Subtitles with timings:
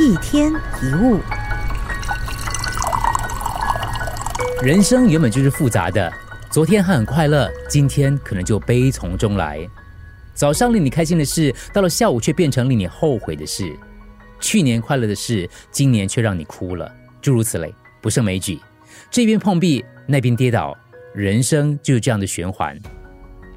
[0.00, 1.20] 一天一物，
[4.60, 6.12] 人生原本就是复杂的，
[6.50, 9.64] 昨天还很快乐，今天可能就悲从中来。
[10.34, 13.72] 早上令你开心的事，到了下午却变成令你后悔的事。
[14.40, 16.92] 去年快乐的事，今年却让你哭了，
[17.22, 17.72] 诸如此类，
[18.02, 18.58] 不胜枚举。
[19.12, 20.76] 这边碰壁，那边跌倒，
[21.14, 22.76] 人生就是这样的循环。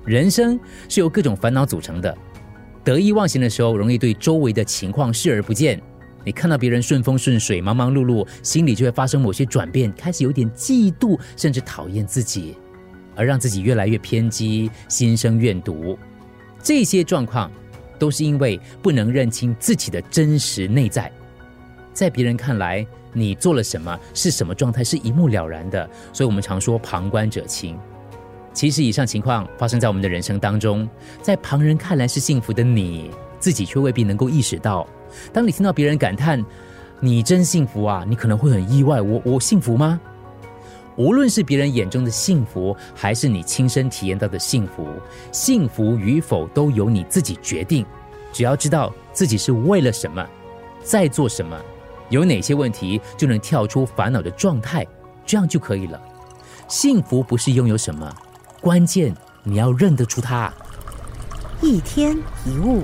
[0.05, 2.15] 人生是由各种烦恼组成的。
[2.83, 5.81] 得意忘形的时候，容易对周围的情况视而不见。
[6.23, 12.55] 你看到别人顺风顺水、忙忙碌碌，心里就会发生某些转变，开始有点嫉妒，甚至讨厌自己，
[13.15, 15.97] 而让自己越来越偏激，心生怨毒。
[16.61, 17.49] 这些状况
[17.97, 21.11] 都是因为不能认清自己的真实内在。
[21.93, 25.89] 在别人看来，你做了什么，是什么状态，是一目了然的。
[26.11, 27.79] 所以我们常说旁观者清。
[28.53, 30.87] 其实以上情况发生在我们的人生当中，
[31.21, 33.11] 在旁人看来是幸福的你，
[33.47, 34.85] 自己却未必能够意识到。
[35.31, 36.45] 当你听到别人感叹
[36.99, 39.97] “你真幸福啊”，你可能会很意外：“我我幸福吗？”
[40.97, 44.85] 无论是别人眼中的幸福，还是你亲身体验到的幸福，
[45.31, 47.85] 幸福与否都由你自己决定。
[48.33, 50.27] 只要知道自己是为了什么，
[50.83, 51.57] 在做什么，
[52.09, 54.85] 有哪些问题，就能跳出烦恼的状态，
[55.25, 55.97] 这样就可以了。
[56.67, 58.13] 幸福不是拥有什么。
[58.59, 60.51] 关键你要认得出它。
[61.61, 62.83] 一天一物，